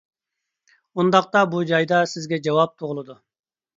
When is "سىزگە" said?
2.15-2.41